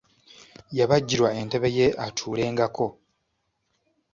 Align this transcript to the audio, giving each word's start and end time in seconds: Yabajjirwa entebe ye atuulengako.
Yabajjirwa 0.77 1.29
entebe 1.39 1.69
ye 1.77 1.87
atuulengako. 2.05 2.87